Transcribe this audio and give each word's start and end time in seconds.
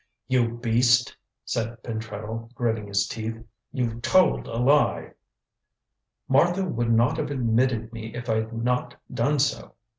"You 0.27 0.55
beast!" 0.57 1.15
said 1.45 1.83
Pentreddle, 1.83 2.49
gritting 2.55 2.87
his 2.87 3.07
teeth. 3.07 3.45
"You 3.71 3.99
told 3.99 4.47
a 4.47 4.57
lie." 4.57 5.13
"Martha 6.27 6.65
would 6.65 6.89
not 6.91 7.17
have 7.17 7.29
admitted 7.29 7.93
me 7.93 8.15
if 8.15 8.27
I 8.27 8.37
had 8.37 8.51
not 8.51 8.95
done 9.13 9.37
so. 9.37 9.75